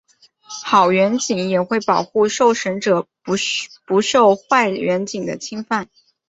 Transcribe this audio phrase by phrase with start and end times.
[0.65, 5.91] 好员警也会保护受审者不受坏员警的侵犯。